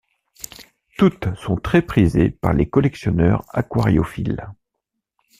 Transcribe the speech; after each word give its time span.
Toutes 0.97 1.31
sont 1.35 1.57
très 1.57 1.83
prisées 1.83 2.31
par 2.31 2.53
les 2.53 2.67
collectionneurs 2.67 3.45
aquariophiles. 3.49 4.47